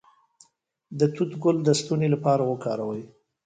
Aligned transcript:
د 0.99 1.01
توت 1.15 1.31
ګل 1.43 1.57
د 1.63 1.69
ستوني 1.79 2.07
لپاره 2.15 2.43
وکاروئ 2.51 3.03